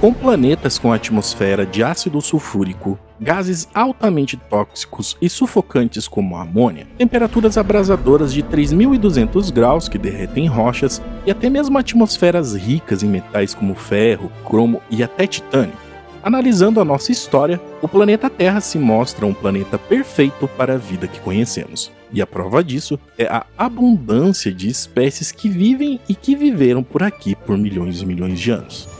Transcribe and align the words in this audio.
Com 0.00 0.14
planetas 0.14 0.78
com 0.78 0.90
atmosfera 0.90 1.66
de 1.66 1.82
ácido 1.84 2.22
sulfúrico, 2.22 2.98
gases 3.20 3.68
altamente 3.74 4.34
tóxicos 4.34 5.14
e 5.20 5.28
sufocantes 5.28 6.08
como 6.08 6.36
a 6.36 6.40
amônia, 6.40 6.86
temperaturas 6.96 7.58
abrasadoras 7.58 8.32
de 8.32 8.42
3.200 8.42 9.52
graus 9.52 9.90
que 9.90 9.98
derretem 9.98 10.46
rochas 10.46 11.02
e 11.26 11.30
até 11.30 11.50
mesmo 11.50 11.76
atmosferas 11.76 12.54
ricas 12.54 13.02
em 13.02 13.08
metais 13.08 13.52
como 13.52 13.74
ferro, 13.74 14.32
cromo 14.42 14.80
e 14.90 15.02
até 15.02 15.26
titânio. 15.26 15.76
Analisando 16.22 16.80
a 16.80 16.84
nossa 16.84 17.12
história, 17.12 17.60
o 17.82 17.88
planeta 17.88 18.30
Terra 18.30 18.62
se 18.62 18.78
mostra 18.78 19.26
um 19.26 19.34
planeta 19.34 19.76
perfeito 19.78 20.48
para 20.48 20.74
a 20.74 20.78
vida 20.78 21.06
que 21.06 21.20
conhecemos. 21.20 21.92
E 22.10 22.22
a 22.22 22.26
prova 22.26 22.64
disso 22.64 22.98
é 23.18 23.26
a 23.26 23.44
abundância 23.56 24.50
de 24.50 24.66
espécies 24.66 25.30
que 25.30 25.50
vivem 25.50 26.00
e 26.08 26.14
que 26.14 26.34
viveram 26.34 26.82
por 26.82 27.02
aqui 27.02 27.34
por 27.34 27.58
milhões 27.58 28.00
e 28.00 28.06
milhões 28.06 28.40
de 28.40 28.50
anos. 28.50 28.99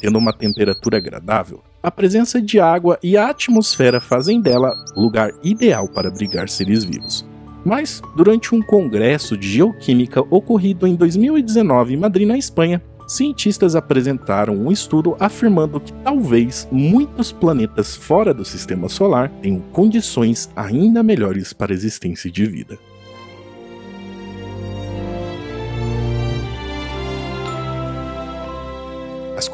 Tendo 0.00 0.18
uma 0.18 0.32
temperatura 0.32 0.98
agradável, 0.98 1.62
a 1.82 1.90
presença 1.90 2.40
de 2.40 2.58
água 2.60 2.98
e 3.02 3.16
a 3.16 3.28
atmosfera 3.28 4.00
fazem 4.00 4.40
dela 4.40 4.74
o 4.96 5.00
lugar 5.00 5.32
ideal 5.42 5.88
para 5.88 6.08
abrigar 6.08 6.48
seres 6.48 6.84
vivos. 6.84 7.24
Mas, 7.64 8.00
durante 8.16 8.54
um 8.54 8.62
congresso 8.62 9.36
de 9.36 9.48
geoquímica 9.48 10.20
ocorrido 10.30 10.86
em 10.86 10.94
2019 10.94 11.94
em 11.94 11.96
Madrid, 11.96 12.28
na 12.28 12.38
Espanha, 12.38 12.80
cientistas 13.06 13.74
apresentaram 13.74 14.54
um 14.54 14.70
estudo 14.70 15.16
afirmando 15.18 15.80
que 15.80 15.92
talvez 15.92 16.68
muitos 16.70 17.32
planetas 17.32 17.96
fora 17.96 18.34
do 18.34 18.44
sistema 18.44 18.88
solar 18.88 19.30
tenham 19.40 19.60
condições 19.72 20.50
ainda 20.56 21.02
melhores 21.02 21.52
para 21.52 21.72
a 21.72 21.74
existência 21.74 22.30
de 22.30 22.44
vida. 22.46 22.78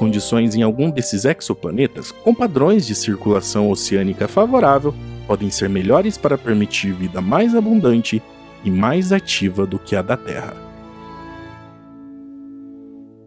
Condições 0.03 0.57
em 0.57 0.63
algum 0.63 0.91
desses 0.91 1.25
exoplanetas, 1.25 2.11
com 2.11 2.35
padrões 2.35 2.85
de 2.85 2.93
circulação 2.93 3.71
oceânica 3.71 4.27
favorável, 4.27 4.93
podem 5.29 5.49
ser 5.49 5.69
melhores 5.69 6.19
para 6.19 6.37
permitir 6.37 6.93
vida 6.93 7.21
mais 7.21 7.55
abundante 7.55 8.21
e 8.65 8.71
mais 8.71 9.13
ativa 9.13 9.65
do 9.65 9.79
que 9.79 9.95
a 9.95 10.03
da 10.03 10.17
Terra. 10.17 10.55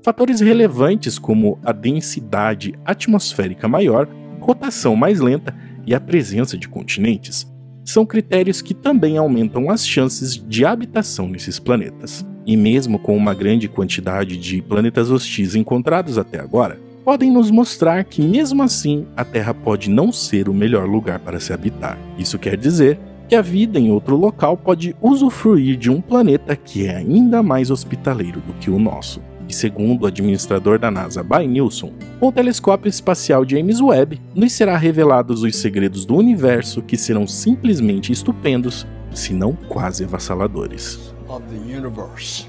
Fatores 0.03 0.41
relevantes 0.41 1.17
como 1.17 1.57
a 1.63 1.71
densidade 1.71 2.75
atmosférica 2.83 3.69
maior, 3.69 4.05
rotação 4.41 4.97
mais 4.97 5.21
lenta 5.21 5.55
e 5.87 5.95
a 5.95 5.99
presença 6.01 6.57
de 6.57 6.67
continentes 6.67 7.49
são 7.85 8.05
critérios 8.05 8.61
que 8.61 8.73
também 8.73 9.17
aumentam 9.17 9.71
as 9.71 9.87
chances 9.87 10.35
de 10.35 10.65
habitação 10.65 11.29
nesses 11.29 11.57
planetas 11.57 12.25
e 12.45 12.55
mesmo 12.55 12.99
com 12.99 13.15
uma 13.17 13.33
grande 13.33 13.67
quantidade 13.67 14.37
de 14.37 14.61
planetas 14.61 15.09
hostis 15.09 15.55
encontrados 15.55 16.17
até 16.17 16.39
agora, 16.39 16.79
podem 17.03 17.31
nos 17.31 17.51
mostrar 17.51 18.03
que, 18.03 18.21
mesmo 18.21 18.63
assim, 18.63 19.05
a 19.15 19.23
Terra 19.23 19.53
pode 19.53 19.89
não 19.89 20.11
ser 20.11 20.49
o 20.49 20.53
melhor 20.53 20.87
lugar 20.87 21.19
para 21.19 21.39
se 21.39 21.53
habitar. 21.53 21.99
Isso 22.17 22.39
quer 22.39 22.57
dizer 22.57 22.99
que 23.27 23.35
a 23.35 23.41
vida 23.41 23.79
em 23.79 23.91
outro 23.91 24.15
local 24.15 24.55
pode 24.57 24.95
usufruir 25.01 25.77
de 25.77 25.89
um 25.89 26.01
planeta 26.01 26.55
que 26.55 26.85
é 26.85 26.97
ainda 26.97 27.41
mais 27.41 27.71
hospitaleiro 27.71 28.41
do 28.41 28.53
que 28.53 28.69
o 28.69 28.79
nosso. 28.79 29.21
E 29.47 29.53
segundo 29.53 30.03
o 30.03 30.07
administrador 30.07 30.79
da 30.79 30.89
NASA, 30.89 31.23
By 31.23 31.47
Nilsson, 31.47 31.93
com 32.19 32.27
o 32.27 32.31
telescópio 32.31 32.89
espacial 32.89 33.47
James 33.47 33.79
Webb, 33.79 34.19
nos 34.33 34.51
será 34.53 34.75
revelados 34.75 35.43
os 35.43 35.55
segredos 35.55 36.05
do 36.05 36.15
universo 36.15 36.81
que 36.81 36.97
serão 36.97 37.27
simplesmente 37.27 38.11
estupendos, 38.11 38.87
se 39.13 39.33
não 39.33 39.53
quase 39.53 40.03
avassaladores. 40.03 41.14
Of 41.29 41.49
the 41.51 41.57
universe. 41.57 42.47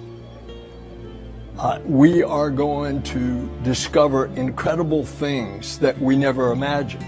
Uh, 1.58 1.80
we 1.86 2.22
are 2.22 2.50
going 2.50 3.02
to 3.02 3.48
discover 3.62 4.26
incredible 4.36 5.04
things 5.06 5.78
that 5.78 5.98
we 5.98 6.14
never 6.14 6.52
imagined. 6.52 7.02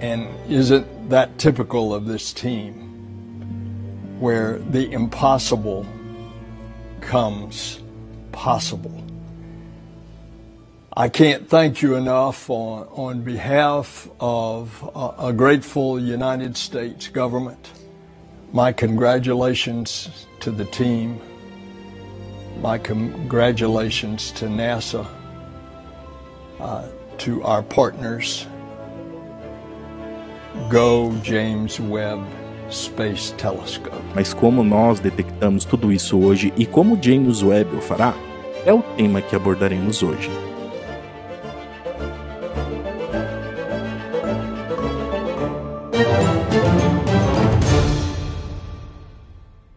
And 0.00 0.28
isn't 0.48 1.10
that 1.10 1.38
typical 1.38 1.92
of 1.92 2.06
this 2.06 2.32
team? 2.32 2.78
Where 4.20 4.58
the 4.58 4.92
impossible 4.92 5.84
comes 7.00 7.80
possible. 8.30 9.02
I 10.96 11.08
can't 11.08 11.48
thank 11.48 11.82
you 11.82 11.96
enough 11.96 12.48
on, 12.48 12.86
on 12.92 13.22
behalf 13.22 14.08
of 14.20 14.88
a, 14.94 15.28
a 15.28 15.32
grateful 15.32 15.98
United 15.98 16.56
States 16.56 17.08
government 17.08 17.72
my 18.52 18.70
congratulations 18.70 20.26
to 20.40 20.50
the 20.50 20.64
team. 20.66 21.20
My 22.60 22.78
congratulations 22.78 24.30
to 24.32 24.46
NASA, 24.46 25.06
uh, 26.60 26.86
to 27.18 27.42
our 27.42 27.62
partners. 27.62 28.46
Go 30.68 31.12
James 31.22 31.80
Webb 31.80 32.24
Space 32.70 33.32
Telescope. 33.36 34.02
Mas 34.14 34.34
como 34.34 34.62
nós 34.62 35.00
detectamos 35.00 35.64
tudo 35.64 35.90
isso 35.90 36.20
hoje 36.20 36.52
e 36.56 36.66
como 36.66 37.02
James 37.02 37.42
Webb 37.42 37.74
o 37.74 37.80
fará, 37.80 38.14
é 38.66 38.72
o 38.72 38.82
tema 38.82 39.22
que 39.22 39.34
abordaremos 39.34 40.02
hoje. 40.02 40.30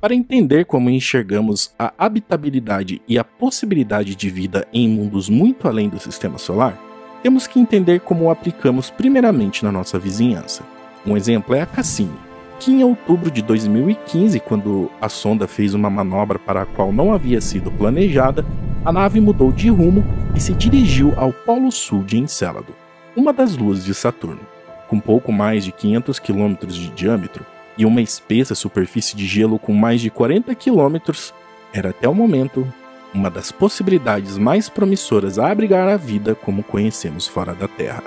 Para 0.05 0.13
entender 0.13 0.66
como 0.66 0.88
enxergamos 0.88 1.73
a 1.79 1.91
habitabilidade 1.97 3.01
e 3.07 3.17
a 3.17 3.23
possibilidade 3.23 4.13
de 4.13 4.29
vida 4.29 4.67
em 4.71 4.88
mundos 4.88 5.29
muito 5.29 5.67
além 5.67 5.89
do 5.89 5.99
sistema 5.99 6.38
solar, 6.38 6.79
temos 7.23 7.47
que 7.47 7.59
entender 7.59 8.01
como 8.01 8.25
o 8.25 8.29
aplicamos 8.29 8.91
primeiramente 8.91 9.66
na 9.66 9.71
nossa 9.71 9.97
vizinhança. 9.97 10.61
Um 11.07 11.17
exemplo 11.17 11.55
é 11.55 11.61
a 11.63 11.66
Cassini, 11.66 12.13
que 12.59 12.71
em 12.71 12.83
outubro 12.83 13.31
de 13.31 13.41
2015, 13.41 14.39
quando 14.41 14.91
a 15.01 15.09
sonda 15.09 15.47
fez 15.47 15.73
uma 15.73 15.89
manobra 15.89 16.37
para 16.37 16.61
a 16.61 16.66
qual 16.67 16.93
não 16.93 17.11
havia 17.11 17.41
sido 17.41 17.72
planejada, 17.72 18.45
a 18.85 18.93
nave 18.93 19.19
mudou 19.19 19.51
de 19.51 19.69
rumo 19.69 20.05
e 20.35 20.39
se 20.39 20.53
dirigiu 20.53 21.16
ao 21.17 21.33
Polo 21.33 21.72
Sul 21.72 22.03
de 22.03 22.19
Encélado, 22.19 22.75
uma 23.16 23.33
das 23.33 23.57
luas 23.57 23.83
de 23.83 23.95
Saturno. 23.95 24.41
Com 24.87 24.99
pouco 24.99 25.31
mais 25.31 25.66
de 25.66 25.72
500 25.72 26.19
quilômetros 26.19 26.75
de 26.75 26.91
diâmetro, 26.91 27.43
e 27.78 27.86
uma 27.86 28.02
espessa 28.02 28.56
superfície 28.56 29.16
de 29.16 29.25
gelo 29.25 29.59
com 29.59 29.74
mais 29.74 30.02
de 30.02 30.09
40 30.09 30.53
quilômetros, 30.56 31.34
era 31.74 31.90
até 31.90 32.08
o 32.08 32.13
momento 32.16 32.66
uma 33.13 33.30
das 33.30 33.52
possibilidades 33.52 34.38
mais 34.38 34.68
promissoras 34.68 35.40
a 35.40 35.50
abrigar 35.50 35.88
a 35.88 35.97
vida 35.97 36.35
como 36.35 36.64
conhecemos 36.64 37.28
fora 37.28 37.53
da 37.53 37.68
Terra. 37.68 38.03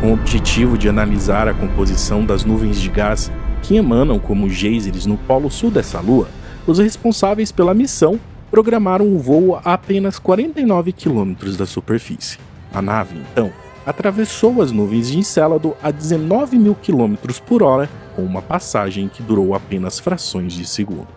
Com 0.00 0.10
o 0.10 0.12
objetivo 0.12 0.76
de 0.76 0.88
analisar 0.88 1.48
a 1.48 1.54
composição 1.54 2.24
das 2.24 2.44
nuvens 2.44 2.80
de 2.80 2.88
gás 2.88 3.30
que 3.62 3.76
emanam 3.76 4.18
como 4.18 4.48
geysers 4.48 5.06
no 5.06 5.16
polo 5.16 5.50
sul 5.50 5.70
dessa 5.70 6.00
lua, 6.00 6.28
os 6.66 6.78
responsáveis 6.78 7.50
pela 7.50 7.74
missão 7.74 8.20
programaram 8.50 9.14
o 9.14 9.18
voo 9.18 9.56
a 9.56 9.74
apenas 9.74 10.18
49 10.18 10.92
quilômetros 10.92 11.56
da 11.56 11.66
superfície. 11.66 12.38
A 12.72 12.80
nave, 12.82 13.18
então, 13.32 13.52
atravessou 13.86 14.60
as 14.60 14.72
nuvens 14.72 15.10
de 15.10 15.18
Encélado 15.18 15.76
a 15.82 15.90
19 15.90 16.58
mil 16.58 16.74
quilômetros 16.74 17.38
por 17.38 17.62
hora, 17.62 17.88
com 18.14 18.22
uma 18.22 18.42
passagem 18.42 19.08
que 19.08 19.22
durou 19.22 19.54
apenas 19.54 19.98
frações 19.98 20.52
de 20.52 20.66
segundo. 20.66 21.08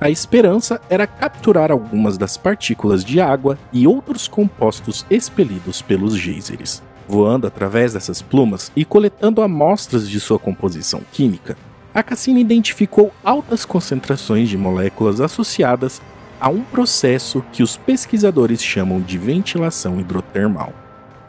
A 0.00 0.10
esperança 0.10 0.80
era 0.90 1.06
capturar 1.06 1.70
algumas 1.70 2.18
das 2.18 2.36
partículas 2.36 3.04
de 3.04 3.20
água 3.20 3.58
e 3.72 3.86
outros 3.86 4.26
compostos 4.26 5.06
expelidos 5.10 5.80
pelos 5.82 6.14
geysers. 6.14 6.82
Voando 7.06 7.46
através 7.46 7.92
dessas 7.92 8.22
plumas 8.22 8.72
e 8.74 8.84
coletando 8.84 9.42
amostras 9.42 10.08
de 10.08 10.18
sua 10.18 10.38
composição 10.38 11.02
química, 11.12 11.56
a 11.94 12.02
Cassini 12.02 12.40
identificou 12.40 13.12
altas 13.22 13.64
concentrações 13.64 14.48
de 14.48 14.58
moléculas 14.58 15.20
associadas 15.20 16.02
a 16.40 16.48
um 16.48 16.62
processo 16.62 17.44
que 17.52 17.62
os 17.62 17.76
pesquisadores 17.76 18.62
chamam 18.62 19.00
de 19.00 19.18
ventilação 19.18 20.00
hidrotermal. 20.00 20.72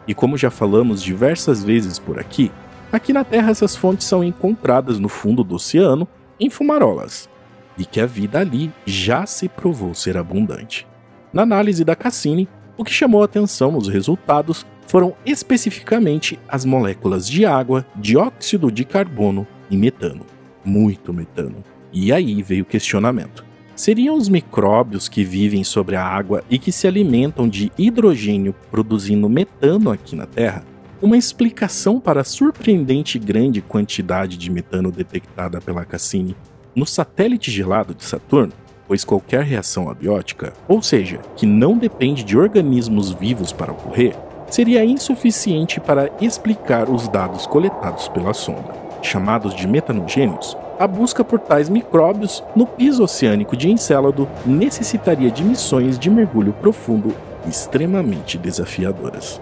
E 0.07 0.13
como 0.13 0.37
já 0.37 0.51
falamos 0.51 1.01
diversas 1.01 1.63
vezes 1.63 1.97
por 1.97 2.19
aqui, 2.19 2.51
aqui 2.91 3.11
na 3.11 3.23
Terra 3.23 3.51
essas 3.51 3.75
fontes 3.75 4.07
são 4.07 4.23
encontradas 4.23 4.99
no 4.99 5.09
fundo 5.09 5.43
do 5.43 5.55
oceano 5.55 6.07
em 6.39 6.49
fumarolas, 6.49 7.29
e 7.77 7.85
que 7.85 7.99
a 7.99 8.05
vida 8.05 8.39
ali 8.39 8.71
já 8.85 9.25
se 9.25 9.47
provou 9.49 9.93
ser 9.93 10.17
abundante. 10.17 10.87
Na 11.33 11.41
análise 11.41 11.83
da 11.83 11.95
Cassini, 11.95 12.47
o 12.77 12.83
que 12.83 12.93
chamou 12.93 13.21
a 13.21 13.25
atenção 13.25 13.71
nos 13.71 13.87
resultados 13.87 14.65
foram 14.87 15.15
especificamente 15.25 16.39
as 16.47 16.63
moléculas 16.63 17.27
de 17.27 17.45
água, 17.45 17.85
dióxido 17.95 18.71
de 18.71 18.85
carbono 18.85 19.47
e 19.69 19.75
metano. 19.75 20.25
Muito 20.63 21.13
metano. 21.13 21.63
E 21.91 22.11
aí 22.11 22.41
veio 22.41 22.63
o 22.63 22.67
questionamento. 22.67 23.45
Seriam 23.75 24.15
os 24.15 24.29
micróbios 24.29 25.09
que 25.09 25.23
vivem 25.23 25.63
sobre 25.63 25.95
a 25.95 26.03
água 26.03 26.43
e 26.49 26.57
que 26.57 26.71
se 26.71 26.87
alimentam 26.87 27.47
de 27.47 27.71
hidrogênio 27.77 28.55
produzindo 28.71 29.29
metano 29.29 29.91
aqui 29.91 30.15
na 30.15 30.25
Terra? 30.25 30.63
uma 31.01 31.17
explicação 31.17 31.99
para 31.99 32.21
a 32.21 32.23
surpreendente 32.23 33.19
grande 33.19 33.61
quantidade 33.61 34.37
de 34.37 34.49
metano 34.49 34.91
detectada 34.91 35.59
pela 35.61 35.85
Cassini 35.85 36.35
no 36.75 36.85
satélite 36.85 37.51
gelado 37.51 37.93
de 37.93 38.03
Saturno, 38.03 38.53
pois 38.87 39.03
qualquer 39.03 39.43
reação 39.43 39.89
abiótica, 39.89 40.53
ou 40.67 40.81
seja, 40.81 41.19
que 41.35 41.45
não 41.45 41.77
depende 41.77 42.23
de 42.23 42.37
organismos 42.37 43.11
vivos 43.11 43.51
para 43.51 43.71
ocorrer, 43.71 44.15
seria 44.49 44.85
insuficiente 44.85 45.79
para 45.79 46.11
explicar 46.21 46.89
os 46.89 47.07
dados 47.07 47.47
coletados 47.47 48.07
pela 48.07 48.33
sonda. 48.33 48.73
Chamados 49.01 49.55
de 49.55 49.67
metanogênios, 49.67 50.57
a 50.79 50.87
busca 50.87 51.23
por 51.23 51.39
tais 51.39 51.69
micróbios 51.69 52.43
no 52.55 52.65
piso 52.65 53.03
oceânico 53.03 53.55
de 53.55 53.69
Encélado 53.69 54.27
necessitaria 54.45 55.31
de 55.31 55.43
missões 55.43 55.97
de 55.97 56.09
mergulho 56.09 56.53
profundo 56.53 57.13
extremamente 57.47 58.37
desafiadoras. 58.37 59.39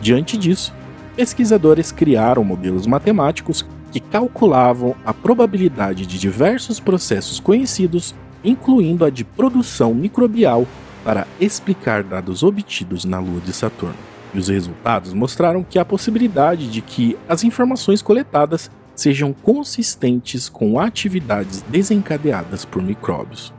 Diante 0.00 0.36
disso, 0.36 0.74
pesquisadores 1.14 1.92
criaram 1.92 2.42
modelos 2.42 2.86
matemáticos 2.86 3.66
que 3.92 4.00
calculavam 4.00 4.94
a 5.04 5.12
probabilidade 5.12 6.06
de 6.06 6.18
diversos 6.18 6.80
processos 6.80 7.38
conhecidos, 7.38 8.14
incluindo 8.42 9.04
a 9.04 9.10
de 9.10 9.24
produção 9.24 9.92
microbial, 9.92 10.66
para 11.04 11.26
explicar 11.40 12.02
dados 12.02 12.42
obtidos 12.42 13.04
na 13.04 13.18
Lua 13.18 13.40
de 13.40 13.52
Saturno. 13.52 13.96
E 14.32 14.38
os 14.38 14.48
resultados 14.48 15.12
mostraram 15.12 15.64
que 15.64 15.78
há 15.78 15.84
possibilidade 15.84 16.70
de 16.70 16.80
que 16.80 17.16
as 17.28 17.42
informações 17.42 18.00
coletadas 18.00 18.70
sejam 18.94 19.32
consistentes 19.32 20.48
com 20.48 20.78
atividades 20.78 21.62
desencadeadas 21.62 22.64
por 22.64 22.82
micróbios, 22.82 23.52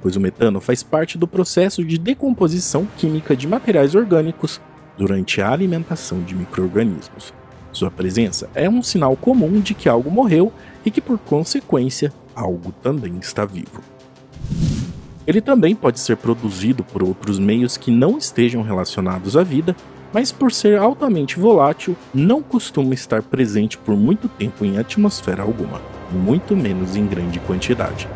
pois 0.00 0.14
o 0.14 0.20
metano 0.20 0.60
faz 0.60 0.82
parte 0.82 1.18
do 1.18 1.26
processo 1.26 1.84
de 1.84 1.98
decomposição 1.98 2.86
química 2.96 3.36
de 3.36 3.48
materiais 3.48 3.94
orgânicos 3.94 4.60
durante 4.96 5.40
a 5.40 5.50
alimentação 5.50 6.22
de 6.22 6.34
microorganismos. 6.34 7.34
Sua 7.72 7.90
presença 7.90 8.48
é 8.54 8.70
um 8.70 8.82
sinal 8.82 9.16
comum 9.16 9.60
de 9.60 9.74
que 9.74 9.88
algo 9.88 10.10
morreu 10.10 10.52
e 10.84 10.90
que, 10.90 11.00
por 11.00 11.18
consequência, 11.18 12.12
algo 12.34 12.72
também 12.82 13.18
está 13.18 13.44
vivo. 13.44 13.82
Ele 15.26 15.40
também 15.40 15.74
pode 15.74 15.98
ser 15.98 16.16
produzido 16.16 16.84
por 16.84 17.02
outros 17.02 17.38
meios 17.38 17.76
que 17.76 17.90
não 17.90 18.16
estejam 18.16 18.62
relacionados 18.62 19.36
à 19.36 19.42
vida, 19.42 19.74
mas 20.12 20.30
por 20.30 20.52
ser 20.52 20.78
altamente 20.78 21.38
volátil, 21.38 21.96
não 22.14 22.40
costuma 22.40 22.94
estar 22.94 23.22
presente 23.22 23.76
por 23.76 23.96
muito 23.96 24.28
tempo 24.28 24.64
em 24.64 24.78
atmosfera 24.78 25.42
alguma, 25.42 25.80
muito 26.12 26.56
menos 26.56 26.94
em 26.96 27.06
grande 27.06 27.40
quantidade. 27.40 28.08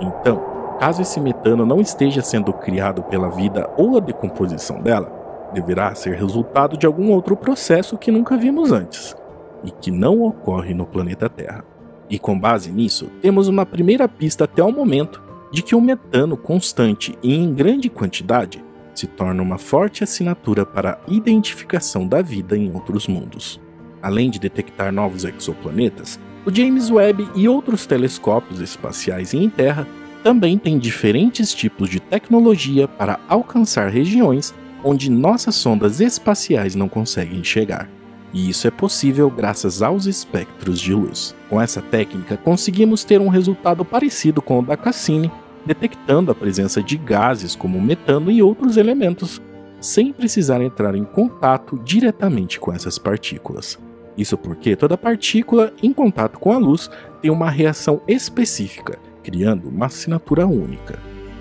Então, 0.00 0.56
Caso 0.78 1.00
esse 1.00 1.18
metano 1.18 1.64
não 1.64 1.80
esteja 1.80 2.20
sendo 2.20 2.52
criado 2.52 3.02
pela 3.02 3.30
vida 3.30 3.68
ou 3.78 3.96
a 3.96 4.00
decomposição 4.00 4.82
dela, 4.82 5.10
deverá 5.54 5.94
ser 5.94 6.16
resultado 6.16 6.76
de 6.76 6.86
algum 6.86 7.10
outro 7.10 7.34
processo 7.34 7.96
que 7.96 8.10
nunca 8.10 8.36
vimos 8.36 8.72
antes 8.72 9.16
e 9.64 9.70
que 9.70 9.90
não 9.90 10.20
ocorre 10.22 10.74
no 10.74 10.86
planeta 10.86 11.30
Terra. 11.30 11.75
E 12.08 12.18
com 12.18 12.38
base 12.38 12.70
nisso, 12.70 13.10
temos 13.20 13.48
uma 13.48 13.66
primeira 13.66 14.08
pista 14.08 14.44
até 14.44 14.62
o 14.62 14.72
momento 14.72 15.22
de 15.50 15.62
que 15.62 15.74
o 15.74 15.80
metano 15.80 16.36
constante 16.36 17.16
e 17.22 17.34
em 17.34 17.52
grande 17.52 17.88
quantidade 17.88 18.64
se 18.94 19.06
torna 19.06 19.42
uma 19.42 19.58
forte 19.58 20.02
assinatura 20.02 20.64
para 20.64 20.92
a 20.92 21.12
identificação 21.12 22.06
da 22.06 22.22
vida 22.22 22.56
em 22.56 22.72
outros 22.72 23.06
mundos. 23.06 23.60
Além 24.00 24.30
de 24.30 24.38
detectar 24.38 24.92
novos 24.92 25.24
exoplanetas, 25.24 26.18
o 26.44 26.54
James 26.54 26.90
Webb 26.90 27.28
e 27.34 27.48
outros 27.48 27.86
telescópios 27.86 28.60
espaciais 28.60 29.34
em 29.34 29.50
Terra 29.50 29.86
também 30.22 30.56
tem 30.56 30.78
diferentes 30.78 31.54
tipos 31.54 31.88
de 31.88 32.00
tecnologia 32.00 32.88
para 32.88 33.18
alcançar 33.28 33.88
regiões 33.90 34.54
onde 34.82 35.10
nossas 35.10 35.56
sondas 35.56 36.00
espaciais 36.00 36.74
não 36.74 36.88
conseguem 36.88 37.42
chegar. 37.42 37.90
E 38.36 38.50
isso 38.50 38.68
é 38.68 38.70
possível 38.70 39.30
graças 39.30 39.80
aos 39.80 40.04
espectros 40.04 40.78
de 40.78 40.92
luz. 40.92 41.34
Com 41.48 41.58
essa 41.58 41.80
técnica, 41.80 42.36
conseguimos 42.36 43.02
ter 43.02 43.18
um 43.18 43.28
resultado 43.28 43.82
parecido 43.82 44.42
com 44.42 44.58
o 44.58 44.62
da 44.62 44.76
Cassini, 44.76 45.32
detectando 45.64 46.30
a 46.30 46.34
presença 46.34 46.82
de 46.82 46.98
gases 46.98 47.56
como 47.56 47.80
metano 47.80 48.30
e 48.30 48.42
outros 48.42 48.76
elementos, 48.76 49.40
sem 49.80 50.12
precisar 50.12 50.60
entrar 50.60 50.94
em 50.94 51.02
contato 51.02 51.80
diretamente 51.82 52.60
com 52.60 52.70
essas 52.70 52.98
partículas. 52.98 53.78
Isso 54.18 54.36
porque 54.36 54.76
toda 54.76 54.98
partícula 54.98 55.72
em 55.82 55.90
contato 55.90 56.38
com 56.38 56.52
a 56.52 56.58
luz 56.58 56.90
tem 57.22 57.30
uma 57.30 57.48
reação 57.48 58.02
específica 58.06 58.98
criando 59.24 59.70
uma 59.70 59.86
assinatura 59.86 60.46
única. 60.46 60.98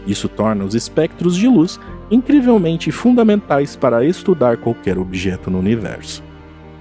Isso 0.07 0.29
torna 0.29 0.63
os 0.63 0.73
espectros 0.73 1.35
de 1.35 1.49
luz 1.49 1.77
incrivelmente 2.09 2.89
fundamentais 2.89 3.75
para 3.75 4.05
estudar 4.05 4.55
qualquer 4.55 4.97
objeto 4.97 5.51
no 5.51 5.59
universo, 5.59 6.23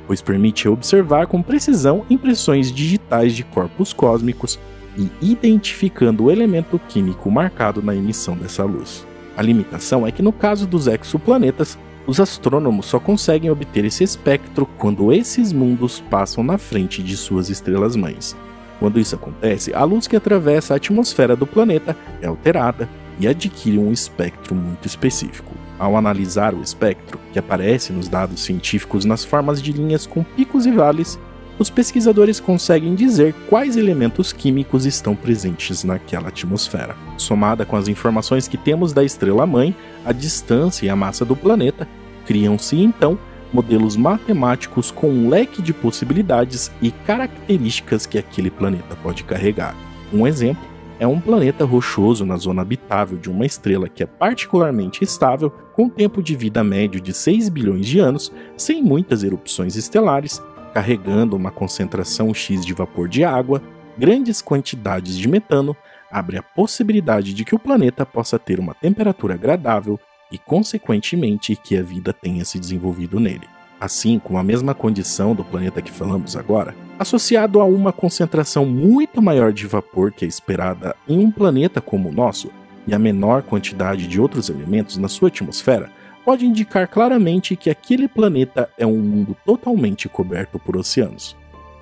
pois 0.07 0.21
permite 0.21 0.69
observar 0.69 1.27
com 1.27 1.43
precisão 1.43 2.05
impressões 2.09 2.73
digitais 2.73 3.35
de 3.35 3.43
corpos 3.43 3.93
cósmicos 3.93 4.59
e 4.97 5.11
identificando 5.21 6.25
o 6.25 6.31
elemento 6.31 6.81
químico 6.89 7.31
marcado 7.31 7.83
na 7.83 7.95
emissão 7.95 8.37
dessa 8.37 8.65
luz. 8.65 9.07
A 9.37 9.43
limitação 9.43 10.07
é 10.07 10.13
que 10.13 10.23
no 10.23 10.33
caso 10.33 10.67
dos 10.67 10.87
exoplanetas, 10.87 11.79
os 12.07 12.21
astrônomos 12.21 12.87
só 12.87 13.01
conseguem 13.01 13.51
obter 13.51 13.85
esse 13.85 14.05
espectro 14.05 14.67
quando 14.79 15.13
esses 15.13 15.53
mundos 15.53 16.01
passam 16.11 16.45
na 16.45 16.59
frente 16.59 17.03
de 17.03 17.17
suas 17.17 17.49
estrelas 17.49 17.97
mães, 17.97 18.37
quando 18.79 19.01
isso 19.01 19.15
acontece, 19.15 19.73
a 19.75 19.85
luz 19.85 20.07
que 20.07 20.17
atravessa 20.17 20.75
a 20.75 20.77
atmosfera 20.77 21.37
do 21.37 21.47
planeta 21.47 21.97
é 22.21 22.27
alterada 22.27 22.89
e 23.19 23.27
adquire 23.27 23.79
um 23.79 23.93
espectro 23.93 24.55
muito 24.55 24.87
específico. 24.87 25.55
Ao 25.79 25.97
analisar 25.97 26.55
o 26.55 26.63
espectro, 26.63 27.19
que 27.33 27.39
aparece 27.39 27.93
nos 27.93 28.09
dados 28.09 28.43
científicos 28.43 29.05
nas 29.05 29.25
formas 29.25 29.61
de 29.61 29.73
linhas 29.73 30.07
com 30.07 30.23
picos 30.23 30.67
e 30.67 30.71
vales, 30.71 31.19
os 31.59 31.71
pesquisadores 31.71 32.41
conseguem 32.41 32.95
dizer 32.95 33.35
quais 33.49 33.77
elementos 33.77 34.33
químicos 34.33 34.87
estão 34.87 35.15
presentes 35.15 35.85
naquela 35.85 36.29
atmosfera. 36.29 36.97
Somada 37.17 37.65
com 37.65 37.77
as 37.77 37.87
informações 37.87 38.49
que 38.49 38.57
temos 38.57 38.93
da 38.93 39.05
estrela-mãe, 39.05 39.75
a 40.05 40.13
distância 40.13 40.87
e 40.87 40.89
a 40.89 40.97
massa 40.97 41.25
do 41.25 41.37
planeta, 41.37 41.87
criam-se 42.27 42.77
então 42.77 43.19
modelos 43.53 43.97
matemáticos 43.97 44.91
com 44.91 45.09
um 45.09 45.29
leque 45.29 45.63
de 45.63 45.73
possibilidades 45.73 46.73
e 46.83 46.91
características 46.91 48.05
que 48.05 48.19
aquele 48.19 48.51
planeta 48.51 48.97
pode 49.01 49.23
carregar. 49.23 49.77
Um 50.13 50.27
exemplo 50.27 50.74
é 50.99 51.07
um 51.07 51.21
planeta 51.21 51.65
rochoso 51.65 52.25
na 52.25 52.37
zona 52.37 52.63
habitável 52.63 53.19
de 53.19 53.31
uma 53.31 53.45
estrela 53.45 53.89
que 53.89 54.03
é 54.03 54.07
particularmente 54.07 55.03
estável, 55.03 55.51
com 55.75 55.89
tempo 55.89 56.23
de 56.23 56.37
vida 56.37 56.63
médio 56.63 57.01
de 57.01 57.13
6 57.13 57.49
bilhões 57.49 57.87
de 57.87 57.99
anos, 57.99 58.33
sem 58.57 58.83
muitas 58.83 59.25
erupções 59.25 59.77
estelares, 59.77 60.43
carregando 60.73 61.37
uma 61.37 61.51
concentração 61.51 62.33
X 62.33 62.65
de 62.65 62.73
vapor 62.73 63.09
de 63.09 63.25
água, 63.25 63.63
grandes 63.99 64.41
quantidades 64.41 65.17
de 65.17 65.29
metano, 65.29 65.77
abre 66.11 66.37
a 66.37 66.43
possibilidade 66.43 67.35
de 67.35 67.45
que 67.45 67.55
o 67.55 67.59
planeta 67.59 68.07
possa 68.07 68.39
ter 68.39 68.61
uma 68.61 68.75
temperatura 68.75 69.35
agradável 69.35 69.99
e, 70.31 70.39
consequentemente, 70.39 71.57
que 71.57 71.77
a 71.77 71.83
vida 71.83 72.13
tenha 72.13 72.45
se 72.45 72.59
desenvolvido 72.59 73.19
nele. 73.19 73.49
Assim 73.81 74.19
como 74.19 74.39
a 74.39 74.43
mesma 74.43 74.75
condição 74.75 75.35
do 75.35 75.45
planeta 75.45 75.83
que 75.83 75.91
falamos 75.91 76.37
agora, 76.37 76.75
associado 76.99 77.61
a 77.61 77.65
uma 77.65 77.93
concentração 77.93 78.65
muito 78.65 79.21
maior 79.21 79.53
de 79.53 79.67
vapor 79.67 80.13
que 80.13 80.25
é 80.25 80.29
esperada 80.29 80.95
em 81.09 81.19
um 81.19 81.31
planeta 81.31 81.81
como 81.81 82.09
o 82.09 82.13
nosso, 82.13 82.51
e 82.87 82.95
a 82.95 82.99
menor 82.99 83.43
quantidade 83.43 84.07
de 84.07 84.21
outros 84.21 84.49
elementos 84.49 84.97
na 84.97 85.09
sua 85.09 85.29
atmosfera, 85.29 85.91
pode 86.25 86.47
indicar 86.47 86.89
claramente 86.89 87.57
que 87.57 87.71
aquele 87.71 88.09
planeta 88.09 88.69
é 88.79 88.87
um 88.87 88.99
mundo 88.99 89.37
totalmente 89.45 90.09
coberto 90.09 90.59
por 90.59 90.77
oceanos. 90.77 91.37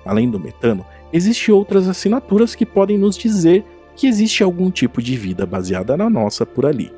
Além 0.05 0.29
do 0.29 0.39
metano, 0.39 0.85
existem 1.11 1.53
outras 1.53 1.87
assinaturas 1.87 2.55
que 2.55 2.65
podem 2.65 2.97
nos 2.97 3.17
dizer 3.17 3.63
que 3.95 4.07
existe 4.07 4.43
algum 4.43 4.69
tipo 4.69 5.01
de 5.01 5.15
vida 5.15 5.45
baseada 5.45 5.95
na 5.95 6.09
nossa 6.09 6.45
por 6.45 6.65
ali. 6.65 6.91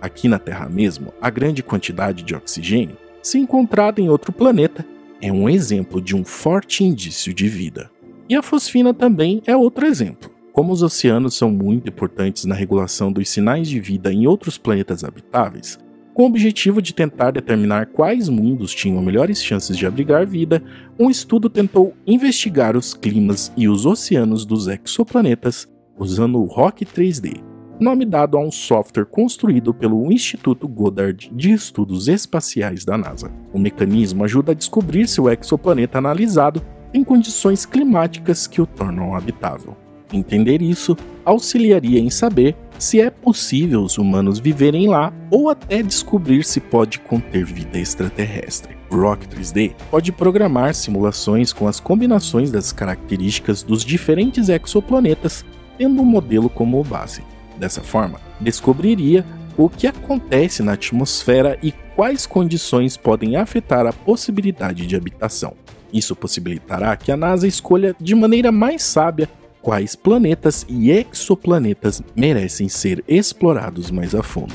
Aqui 0.00 0.28
na 0.28 0.38
Terra 0.38 0.68
mesmo, 0.68 1.12
a 1.20 1.30
grande 1.30 1.62
quantidade 1.62 2.22
de 2.22 2.34
oxigênio, 2.34 2.96
se 3.22 3.38
encontrada 3.38 4.00
em 4.00 4.08
outro 4.08 4.32
planeta, 4.32 4.84
é 5.20 5.32
um 5.32 5.48
exemplo 5.48 6.00
de 6.00 6.16
um 6.16 6.24
forte 6.24 6.84
indício 6.84 7.32
de 7.34 7.48
vida. 7.48 7.90
E 8.28 8.36
a 8.36 8.42
fosfina 8.42 8.94
também 8.94 9.42
é 9.46 9.56
outro 9.56 9.86
exemplo. 9.86 10.30
Como 10.52 10.72
os 10.72 10.82
oceanos 10.82 11.36
são 11.36 11.50
muito 11.50 11.88
importantes 11.88 12.44
na 12.44 12.54
regulação 12.54 13.12
dos 13.12 13.28
sinais 13.28 13.68
de 13.68 13.80
vida 13.80 14.12
em 14.12 14.26
outros 14.26 14.58
planetas 14.58 15.04
habitáveis, 15.04 15.78
com 16.12 16.24
o 16.24 16.26
objetivo 16.26 16.82
de 16.82 16.92
tentar 16.92 17.30
determinar 17.30 17.86
quais 17.86 18.28
mundos 18.28 18.74
tinham 18.74 19.00
melhores 19.02 19.42
chances 19.42 19.76
de 19.76 19.86
abrigar 19.86 20.26
vida, 20.26 20.62
um 20.98 21.08
estudo 21.08 21.48
tentou 21.48 21.94
investigar 22.06 22.76
os 22.76 22.94
climas 22.94 23.52
e 23.56 23.68
os 23.68 23.86
oceanos 23.86 24.44
dos 24.44 24.66
exoplanetas 24.66 25.68
usando 25.96 26.40
o 26.40 26.46
Rock 26.46 26.84
3D, 26.84 27.42
nome 27.80 28.04
dado 28.04 28.36
a 28.36 28.40
um 28.40 28.50
software 28.50 29.06
construído 29.06 29.72
pelo 29.72 30.12
Instituto 30.12 30.68
Goddard 30.68 31.30
de 31.32 31.50
Estudos 31.50 32.08
Espaciais 32.08 32.84
da 32.84 32.98
NASA. 32.98 33.32
O 33.54 33.58
mecanismo 33.58 34.22
ajuda 34.22 34.52
a 34.52 34.54
descobrir 34.54 35.08
se 35.08 35.18
o 35.18 35.30
exoplaneta 35.30 35.96
analisado 35.96 36.62
tem 36.92 37.02
condições 37.02 37.64
climáticas 37.64 38.46
que 38.46 38.60
o 38.60 38.66
tornam 38.66 39.14
habitável. 39.14 39.74
Entender 40.12 40.60
isso 40.60 40.96
auxiliaria 41.24 42.00
em 42.00 42.10
saber 42.10 42.54
se 42.78 43.00
é 43.00 43.08
possível 43.08 43.82
os 43.82 43.96
humanos 43.96 44.38
viverem 44.38 44.88
lá 44.88 45.12
ou 45.30 45.48
até 45.48 45.82
descobrir 45.82 46.44
se 46.44 46.60
pode 46.60 46.98
conter 46.98 47.44
vida 47.44 47.78
extraterrestre. 47.78 48.76
O 48.90 48.96
Rock 48.96 49.26
3D 49.26 49.72
pode 49.90 50.12
programar 50.12 50.74
simulações 50.74 51.52
com 51.52 51.68
as 51.68 51.80
combinações 51.80 52.50
das 52.50 52.72
características 52.72 53.62
dos 53.62 53.84
diferentes 53.84 54.48
exoplanetas, 54.48 55.44
tendo 55.78 56.02
um 56.02 56.04
modelo 56.04 56.50
como 56.50 56.82
base. 56.82 57.22
Dessa 57.60 57.82
forma, 57.82 58.18
descobriria 58.40 59.22
o 59.54 59.68
que 59.68 59.86
acontece 59.86 60.62
na 60.62 60.72
atmosfera 60.72 61.58
e 61.62 61.72
quais 61.94 62.26
condições 62.26 62.96
podem 62.96 63.36
afetar 63.36 63.86
a 63.86 63.92
possibilidade 63.92 64.86
de 64.86 64.96
habitação. 64.96 65.52
Isso 65.92 66.16
possibilitará 66.16 66.96
que 66.96 67.12
a 67.12 67.18
NASA 67.18 67.46
escolha 67.46 67.94
de 68.00 68.14
maneira 68.14 68.50
mais 68.50 68.82
sábia 68.82 69.28
quais 69.60 69.94
planetas 69.94 70.64
e 70.70 70.90
exoplanetas 70.90 72.02
merecem 72.16 72.66
ser 72.66 73.04
explorados 73.06 73.90
mais 73.90 74.14
a 74.14 74.22
fundo. 74.22 74.54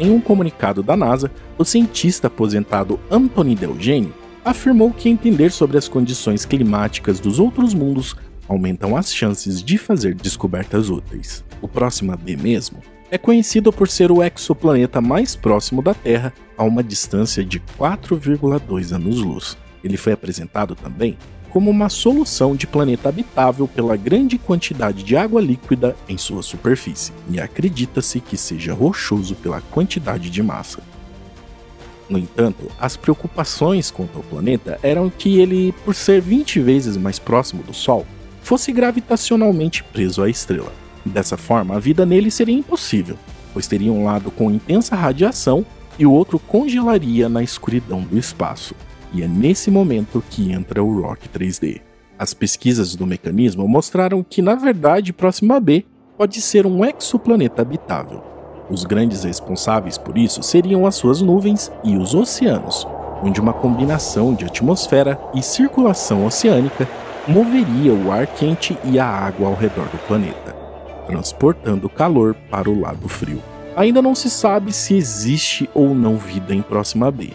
Em 0.00 0.10
um 0.10 0.22
comunicado 0.22 0.82
da 0.82 0.96
NASA, 0.96 1.30
o 1.58 1.64
cientista 1.66 2.28
aposentado 2.28 2.98
Anthony 3.10 3.54
Delgeni 3.54 4.14
afirmou 4.48 4.90
que 4.90 5.10
entender 5.10 5.52
sobre 5.52 5.76
as 5.76 5.88
condições 5.88 6.46
climáticas 6.46 7.20
dos 7.20 7.38
outros 7.38 7.74
mundos 7.74 8.16
aumentam 8.48 8.96
as 8.96 9.12
chances 9.14 9.62
de 9.62 9.76
fazer 9.76 10.14
descobertas 10.14 10.88
úteis. 10.88 11.44
O 11.60 11.68
próximo 11.68 12.12
AB 12.12 12.36
mesmo 12.36 12.78
é 13.10 13.18
conhecido 13.18 13.70
por 13.70 13.88
ser 13.88 14.10
o 14.10 14.22
exoplaneta 14.22 15.00
mais 15.02 15.36
próximo 15.36 15.82
da 15.82 15.92
Terra, 15.92 16.32
a 16.56 16.64
uma 16.64 16.82
distância 16.82 17.44
de 17.44 17.60
4,2 17.78 18.92
anos-luz. 18.92 19.56
Ele 19.84 19.96
foi 19.96 20.14
apresentado 20.14 20.74
também 20.74 21.16
como 21.50 21.70
uma 21.70 21.88
solução 21.88 22.54
de 22.56 22.66
planeta 22.66 23.08
habitável 23.08 23.66
pela 23.68 23.96
grande 23.96 24.38
quantidade 24.38 25.02
de 25.02 25.16
água 25.16 25.40
líquida 25.40 25.96
em 26.08 26.18
sua 26.18 26.42
superfície, 26.42 27.12
e 27.30 27.40
acredita-se 27.40 28.20
que 28.20 28.36
seja 28.36 28.74
rochoso 28.74 29.34
pela 29.34 29.60
quantidade 29.60 30.28
de 30.28 30.42
massa. 30.42 30.82
No 32.08 32.18
entanto, 32.18 32.70
as 32.80 32.96
preocupações 32.96 33.90
quanto 33.90 34.16
ao 34.16 34.22
planeta 34.22 34.78
eram 34.82 35.10
que 35.10 35.38
ele, 35.38 35.72
por 35.84 35.94
ser 35.94 36.20
20 36.20 36.60
vezes 36.60 36.96
mais 36.96 37.18
próximo 37.18 37.62
do 37.62 37.74
Sol, 37.74 38.06
fosse 38.42 38.72
gravitacionalmente 38.72 39.84
preso 39.84 40.22
à 40.22 40.30
estrela. 40.30 40.72
Dessa 41.04 41.36
forma, 41.36 41.76
a 41.76 41.78
vida 41.78 42.06
nele 42.06 42.30
seria 42.30 42.54
impossível, 42.54 43.18
pois 43.52 43.66
teria 43.66 43.92
um 43.92 44.04
lado 44.04 44.30
com 44.30 44.50
intensa 44.50 44.96
radiação 44.96 45.66
e 45.98 46.06
o 46.06 46.12
outro 46.12 46.38
congelaria 46.38 47.28
na 47.28 47.42
escuridão 47.42 48.00
do 48.00 48.16
espaço. 48.16 48.74
E 49.12 49.22
é 49.22 49.28
nesse 49.28 49.70
momento 49.70 50.22
que 50.30 50.52
entra 50.52 50.82
o 50.82 51.00
Rock 51.00 51.28
3D. 51.28 51.80
As 52.18 52.34
pesquisas 52.34 52.94
do 52.94 53.06
mecanismo 53.06 53.66
mostraram 53.68 54.22
que, 54.22 54.42
na 54.42 54.54
verdade, 54.54 55.12
Próxima 55.12 55.60
B 55.60 55.84
pode 56.16 56.40
ser 56.40 56.66
um 56.66 56.84
exoplaneta 56.84 57.62
habitável. 57.62 58.37
Os 58.70 58.84
grandes 58.84 59.24
responsáveis 59.24 59.96
por 59.96 60.18
isso 60.18 60.42
seriam 60.42 60.86
as 60.86 60.94
suas 60.94 61.22
nuvens 61.22 61.72
e 61.82 61.96
os 61.96 62.14
oceanos, 62.14 62.86
onde 63.22 63.40
uma 63.40 63.52
combinação 63.52 64.34
de 64.34 64.44
atmosfera 64.44 65.18
e 65.34 65.42
circulação 65.42 66.26
oceânica 66.26 66.86
moveria 67.26 67.92
o 67.92 68.12
ar 68.12 68.26
quente 68.26 68.76
e 68.84 68.98
a 68.98 69.06
água 69.06 69.48
ao 69.48 69.54
redor 69.54 69.86
do 69.86 69.98
planeta 70.06 70.58
transportando 71.08 71.88
calor 71.88 72.36
para 72.50 72.70
o 72.70 72.78
lado 72.78 73.08
frio. 73.08 73.42
Ainda 73.74 74.02
não 74.02 74.14
se 74.14 74.28
sabe 74.28 74.70
se 74.72 74.94
existe 74.94 75.70
ou 75.72 75.94
não 75.94 76.16
vida 76.16 76.54
em 76.54 76.60
Próxima 76.60 77.10
B. 77.10 77.30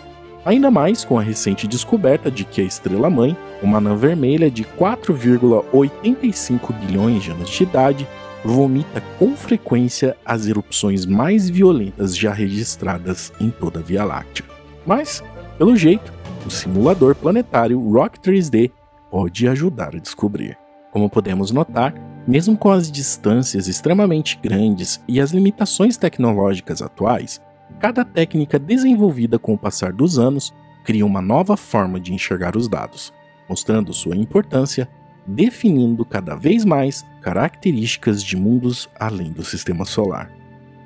Ainda 0.45 0.69
mais 0.69 1.03
com 1.03 1.17
a 1.17 1.21
recente 1.21 1.67
descoberta 1.67 2.29
de 2.29 2.43
que 2.43 2.61
a 2.61 2.65
estrela-mãe, 2.65 3.35
uma 3.61 3.79
anã 3.79 3.95
vermelha 3.95 4.51
de 4.51 4.63
4,85 4.63 6.71
bilhões 6.85 7.23
de 7.23 7.31
anos 7.31 7.49
de 7.49 7.63
idade, 7.63 8.07
vomita 8.43 9.01
com 9.17 9.35
frequência 9.35 10.17
as 10.25 10.47
erupções 10.47 11.05
mais 11.05 11.49
violentas 11.49 12.15
já 12.15 12.33
registradas 12.33 13.31
em 13.39 13.49
toda 13.49 13.79
a 13.79 13.83
Via 13.83 14.03
Láctea. 14.03 14.45
Mas, 14.85 15.23
pelo 15.57 15.75
jeito, 15.75 16.13
o 16.45 16.49
simulador 16.49 17.15
planetário 17.15 17.79
Rock 17.79 18.19
3D 18.19 18.71
pode 19.09 19.47
ajudar 19.47 19.95
a 19.95 19.99
descobrir. 19.99 20.57
Como 20.91 21.09
podemos 21.09 21.51
notar, 21.51 21.93
mesmo 22.27 22.57
com 22.57 22.69
as 22.69 22.91
distâncias 22.91 23.67
extremamente 23.67 24.37
grandes 24.41 25.01
e 25.07 25.19
as 25.19 25.31
limitações 25.31 25.97
tecnológicas 25.97 26.81
atuais, 26.81 27.41
cada 27.79 28.03
técnica 28.03 28.59
desenvolvida 28.59 29.39
com 29.39 29.53
o 29.53 29.57
passar 29.57 29.93
dos 29.93 30.19
anos 30.19 30.53
cria 30.83 31.05
uma 31.05 31.21
nova 31.21 31.55
forma 31.55 31.99
de 31.99 32.13
enxergar 32.13 32.57
os 32.57 32.67
dados, 32.67 33.13
mostrando 33.47 33.93
sua 33.93 34.15
importância, 34.15 34.87
definindo 35.25 36.03
cada 36.03 36.35
vez 36.35 36.65
mais 36.65 37.05
características 37.23 38.23
de 38.23 38.37
mundos 38.37 38.89
além 38.99 39.31
do 39.31 39.43
sistema 39.43 39.85
solar. 39.85 40.31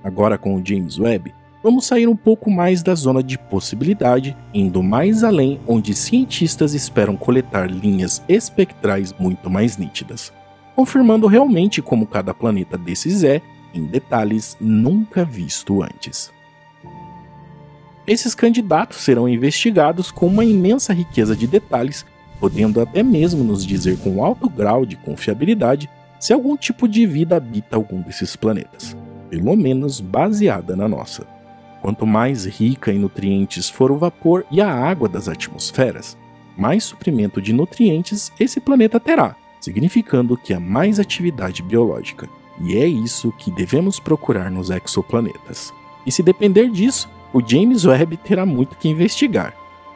Agora 0.03 0.37
com 0.37 0.55
o 0.55 0.65
James 0.65 0.97
Webb, 0.97 1.33
vamos 1.61 1.85
sair 1.85 2.07
um 2.07 2.15
pouco 2.15 2.49
mais 2.49 2.81
da 2.81 2.95
zona 2.95 3.21
de 3.21 3.37
possibilidade, 3.37 4.37
indo 4.53 4.81
mais 4.81 5.23
além 5.23 5.59
onde 5.67 5.93
cientistas 5.93 6.73
esperam 6.73 7.17
coletar 7.17 7.69
linhas 7.69 8.23
espectrais 8.29 9.13
muito 9.19 9.49
mais 9.49 9.77
nítidas 9.77 10.31
confirmando 10.77 11.25
realmente 11.25 11.81
como 11.81 12.05
cada 12.05 12.35
planeta 12.35 12.77
desses 12.77 13.23
é, 13.23 13.41
em 13.73 13.83
detalhes 13.85 14.55
nunca 14.61 15.25
visto 15.25 15.81
antes. 15.81 16.31
Esses 18.05 18.35
candidatos 18.35 18.97
serão 18.97 19.27
investigados 19.27 20.11
com 20.11 20.27
uma 20.27 20.45
imensa 20.45 20.93
riqueza 20.93 21.35
de 21.35 21.47
detalhes, 21.47 22.05
podendo 22.39 22.79
até 22.79 23.01
mesmo 23.01 23.43
nos 23.43 23.65
dizer 23.65 23.97
com 23.97 24.23
alto 24.23 24.47
grau 24.47 24.85
de 24.85 24.95
confiabilidade 24.95 25.89
se 26.19 26.33
algum 26.33 26.57
tipo 26.57 26.87
de 26.87 27.05
vida 27.05 27.35
habita 27.35 27.75
algum 27.75 28.01
desses 28.01 28.35
planetas, 28.35 28.95
pelo 29.29 29.55
menos 29.55 29.99
baseada 29.99 30.75
na 30.75 30.87
nossa. 30.87 31.25
Quanto 31.81 32.05
mais 32.05 32.45
rica 32.45 32.91
em 32.91 32.99
nutrientes 32.99 33.69
for 33.69 33.91
o 33.91 33.97
vapor 33.97 34.45
e 34.49 34.59
a 34.59 34.71
água 34.71 35.07
das 35.07 35.27
atmosferas, 35.27 36.17
mais 36.57 36.83
suprimento 36.83 37.41
de 37.41 37.53
nutrientes 37.53 38.31
esse 38.39 38.59
planeta 38.59 38.99
terá, 38.99 39.35
significando 39.61 40.35
que 40.35 40.53
há 40.53 40.59
mais 40.59 40.99
atividade 40.99 41.61
biológica. 41.61 42.27
E 42.59 42.75
é 42.75 42.87
isso 42.87 43.31
que 43.33 43.51
devemos 43.51 43.99
procurar 43.99 44.49
nos 44.49 44.71
exoplanetas. 44.71 45.71
E 46.05 46.11
se 46.11 46.23
depender 46.23 46.69
disso, 46.69 47.07
o 47.31 47.41
James 47.45 47.85
Webb 47.85 48.17
terá 48.17 48.45
muito 48.45 48.75
que 48.77 48.89
investigar. 48.89 49.53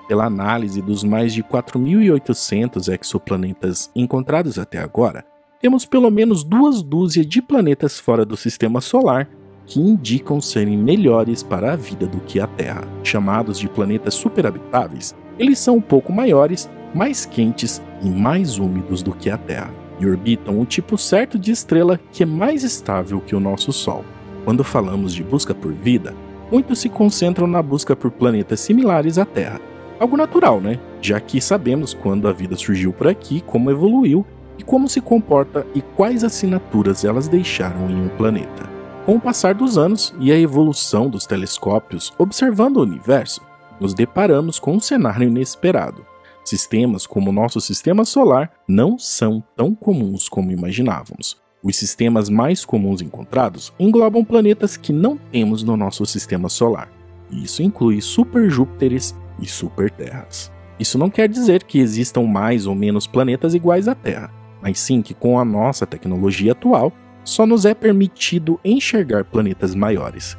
Pela 0.08 0.26
análise 0.26 0.82
dos 0.82 1.04
mais 1.04 1.34
de 1.34 1.42
4.800 1.42 3.00
exoplanetas 3.00 3.90
encontrados 3.96 4.60
até 4.60 4.78
agora, 4.78 5.26
temos 5.62 5.86
pelo 5.86 6.10
menos 6.10 6.44
duas 6.44 6.82
dúzias 6.82 7.26
de 7.26 7.42
planetas 7.42 8.00
fora 8.00 8.26
do 8.26 8.36
sistema 8.36 8.82
solar 8.82 9.30
que 9.68 9.80
indicam 9.80 10.42
serem 10.42 10.76
melhores 10.76 11.44
para 11.44 11.74
a 11.74 11.76
vida 11.76 12.08
do 12.08 12.20
que 12.20 12.40
a 12.40 12.48
Terra. 12.48 12.84
Chamados 13.04 13.60
de 13.60 13.70
planetas 13.70 14.16
superhabitáveis, 14.16 15.16
eles 15.38 15.60
são 15.60 15.78
um 15.78 15.82
pouco 15.82 16.12
maiores 16.12 16.70
mais 16.96 17.26
quentes 17.26 17.82
e 18.02 18.10
mais 18.10 18.58
úmidos 18.58 19.04
do 19.04 19.14
que 19.14 19.30
a 19.30 19.38
Terra, 19.38 19.72
e 20.00 20.06
orbitam 20.06 20.60
um 20.60 20.66
tipo 20.66 20.98
certo 20.98 21.38
de 21.38 21.52
estrela 21.52 22.00
que 22.12 22.24
é 22.24 22.26
mais 22.26 22.64
estável 22.64 23.22
que 23.22 23.36
o 23.36 23.40
nosso 23.40 23.72
Sol. 23.72 24.04
Quando 24.44 24.64
falamos 24.64 25.14
de 25.14 25.24
busca 25.24 25.54
por 25.54 25.72
vida, 25.72 26.16
muitos 26.52 26.80
se 26.80 26.90
concentram 26.90 27.46
na 27.46 27.62
busca 27.62 27.96
por 27.96 28.10
planetas 28.10 28.60
similares 28.60 29.20
à 29.20 29.26
Terra. 29.26 29.62
Algo 30.00 30.18
natural, 30.18 30.60
né? 30.60 30.80
Já 31.00 31.20
que 31.20 31.40
sabemos 31.40 31.94
quando 31.94 32.28
a 32.28 32.34
vida 32.34 32.56
surgiu 32.56 32.92
por 32.92 33.08
aqui, 33.08 33.42
como 33.42 33.70
evoluiu 33.70 34.26
e 34.58 34.64
como 34.64 34.88
se 34.88 35.02
comporta 35.02 35.66
e 35.74 35.82
quais 35.82 36.24
assinaturas 36.24 37.04
elas 37.04 37.28
deixaram 37.28 37.90
em 37.90 37.96
um 37.96 38.10
planeta. 38.10 38.70
Com 39.06 39.16
o 39.16 39.20
passar 39.20 39.56
dos 39.56 39.78
anos 39.78 40.14
e 40.20 40.32
a 40.32 40.38
evolução 40.38 41.10
dos 41.10 41.26
telescópios 41.26 42.14
observando 42.18 42.78
o 42.78 42.84
universo, 42.84 43.42
nos 43.80 43.94
deparamos 43.94 44.60
com 44.60 44.74
um 44.76 44.80
cenário 44.80 45.28
inesperado. 45.28 46.06
Sistemas 46.44 47.08
como 47.08 47.30
o 47.30 47.34
nosso 47.34 47.60
sistema 47.60 48.06
solar 48.06 48.52
não 48.68 48.98
são 48.98 49.44
tão 49.56 49.74
comuns 49.74 50.30
como 50.30 50.52
imaginávamos. 50.52 51.42
Os 51.64 51.76
sistemas 51.76 52.30
mais 52.30 52.66
comuns 52.66 53.02
encontrados 53.02 53.72
englobam 53.80 54.24
planetas 54.26 54.78
que 54.78 54.92
não 54.92 55.18
temos 55.18 55.64
no 55.64 55.78
nosso 55.78 56.06
sistema 56.06 56.50
solar. 56.50 56.92
Isso 57.32 57.62
inclui 57.62 58.02
super-Júpiteres 58.02 59.16
e 59.40 59.48
super-Terras. 59.48 60.52
Isso 60.80 60.98
não 60.98 61.10
quer 61.10 61.30
dizer 61.30 61.64
que 61.64 61.80
existam 61.80 62.24
mais 62.24 62.66
ou 62.66 62.74
menos 62.74 63.06
planetas 63.06 63.54
iguais 63.54 63.88
à 63.88 63.94
Terra, 63.94 64.34
mas 64.62 64.80
sim 64.80 65.02
que 65.02 65.14
com 65.14 65.40
a 65.40 65.46
nossa 65.46 65.86
tecnologia 65.86 66.52
atual, 66.52 66.92
só 67.24 67.46
nos 67.46 67.66
é 67.66 67.74
permitido 67.74 68.60
enxergar 68.64 69.24
planetas 69.24 69.76
maiores. 69.76 70.38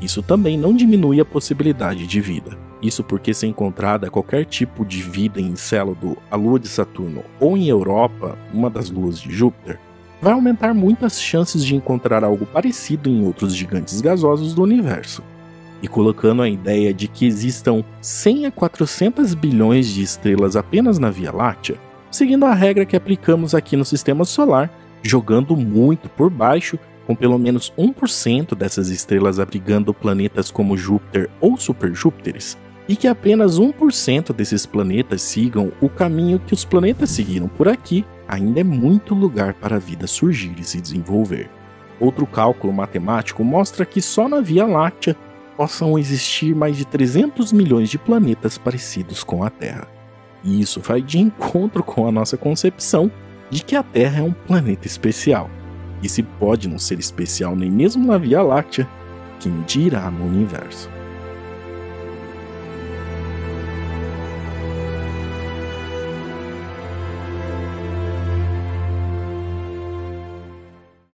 Isso 0.00 0.22
também 0.22 0.58
não 0.58 0.74
diminui 0.74 1.20
a 1.20 1.24
possibilidade 1.24 2.06
de 2.06 2.20
vida. 2.20 2.58
Isso 2.82 3.02
porque, 3.02 3.32
se 3.32 3.46
encontrada 3.46 4.10
qualquer 4.10 4.44
tipo 4.44 4.84
de 4.84 5.00
vida 5.00 5.40
em 5.40 5.46
Encélado, 5.46 6.18
a 6.30 6.36
lua 6.36 6.58
de 6.58 6.68
Saturno, 6.68 7.24
ou 7.40 7.56
em 7.56 7.68
Europa, 7.68 8.36
uma 8.52 8.68
das 8.68 8.90
luas 8.90 9.18
de 9.18 9.32
Júpiter, 9.32 9.80
vai 10.20 10.32
aumentar 10.32 10.74
muito 10.74 11.06
as 11.06 11.20
chances 11.20 11.64
de 11.64 11.74
encontrar 11.74 12.24
algo 12.24 12.44
parecido 12.44 13.08
em 13.08 13.24
outros 13.24 13.54
gigantes 13.54 14.00
gasosos 14.00 14.54
do 14.54 14.62
universo. 14.62 15.22
e 15.82 15.88
colocando 15.88 16.40
a 16.40 16.48
ideia 16.48 16.94
de 16.94 17.06
que 17.06 17.26
existam 17.26 17.84
100 18.00 18.46
a 18.46 18.50
400 18.50 19.34
bilhões 19.34 19.86
de 19.88 20.02
estrelas 20.02 20.56
apenas 20.56 20.98
na 20.98 21.10
Via 21.10 21.30
Láctea, 21.30 21.76
seguindo 22.14 22.46
a 22.46 22.54
regra 22.54 22.86
que 22.86 22.96
aplicamos 22.96 23.54
aqui 23.54 23.76
no 23.76 23.84
sistema 23.84 24.24
solar, 24.24 24.70
jogando 25.02 25.56
muito 25.56 26.08
por 26.08 26.30
baixo, 26.30 26.78
com 27.06 27.14
pelo 27.14 27.38
menos 27.38 27.72
1% 27.76 28.54
dessas 28.54 28.88
estrelas 28.88 29.38
abrigando 29.38 29.92
planetas 29.92 30.50
como 30.50 30.76
Júpiter 30.76 31.28
ou 31.40 31.56
superjúpiteres, 31.56 32.56
e 32.88 32.94
que 32.94 33.08
apenas 33.08 33.58
1% 33.58 34.32
desses 34.32 34.64
planetas 34.64 35.22
sigam 35.22 35.72
o 35.80 35.88
caminho 35.88 36.38
que 36.38 36.54
os 36.54 36.64
planetas 36.64 37.10
seguiram 37.10 37.48
por 37.48 37.68
aqui, 37.68 38.04
ainda 38.28 38.60
é 38.60 38.64
muito 38.64 39.14
lugar 39.14 39.54
para 39.54 39.76
a 39.76 39.80
vida 39.80 40.06
surgir 40.06 40.54
e 40.58 40.64
se 40.64 40.80
desenvolver. 40.80 41.50
Outro 41.98 42.26
cálculo 42.26 42.72
matemático 42.72 43.42
mostra 43.42 43.84
que 43.84 44.00
só 44.00 44.28
na 44.28 44.40
Via 44.40 44.66
Láctea 44.66 45.16
possam 45.56 45.98
existir 45.98 46.54
mais 46.54 46.76
de 46.76 46.84
300 46.84 47.52
milhões 47.52 47.90
de 47.90 47.98
planetas 47.98 48.56
parecidos 48.56 49.22
com 49.22 49.44
a 49.44 49.50
Terra. 49.50 49.93
E 50.44 50.60
isso 50.60 50.80
vai 50.80 51.00
de 51.00 51.18
encontro 51.18 51.82
com 51.82 52.06
a 52.06 52.12
nossa 52.12 52.36
concepção 52.36 53.10
de 53.50 53.64
que 53.64 53.74
a 53.74 53.82
Terra 53.82 54.18
é 54.18 54.22
um 54.22 54.32
planeta 54.32 54.86
especial. 54.86 55.50
E 56.02 56.08
se 56.08 56.22
pode 56.22 56.68
não 56.68 56.78
ser 56.78 56.98
especial 56.98 57.56
nem 57.56 57.70
mesmo 57.70 58.06
na 58.06 58.18
Via 58.18 58.42
Láctea, 58.42 58.88
quem 59.40 59.62
dirá 59.62 60.10
no 60.10 60.26
universo? 60.26 60.93